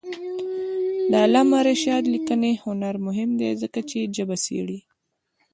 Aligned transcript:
د 1.11 1.13
علامه 1.25 1.59
رشاد 1.69 2.03
لیکنی 2.13 2.53
هنر 2.65 2.95
مهم 3.07 3.29
دی 3.39 3.51
ځکه 3.61 3.79
چې 3.89 3.99
ژبه 4.15 4.35
څېړي. 4.45 4.79